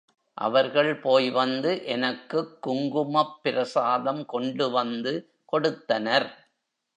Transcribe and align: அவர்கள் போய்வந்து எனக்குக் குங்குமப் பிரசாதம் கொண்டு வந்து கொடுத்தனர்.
அவர்கள் 0.37 0.95
போய்வந்து 0.95 1.85
எனக்குக் 1.85 2.67
குங்குமப் 2.67 3.39
பிரசாதம் 3.41 4.25
கொண்டு 4.25 4.69
வந்து 4.69 5.13
கொடுத்தனர். 5.45 6.29